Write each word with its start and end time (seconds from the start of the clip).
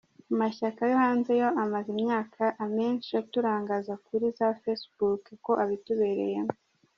Amashyaka 0.33 0.81
yo 0.89 0.95
hanze 1.03 1.31
yo 1.41 1.47
amaze 1.63 1.87
imyaka 1.95 2.43
amenshi 2.65 3.09
aturangaza 3.21 3.93
kuri 4.05 4.25
za 4.37 4.47
facebook 4.61 5.23
ko 5.45 5.51
abitubereyemo. 5.63 6.53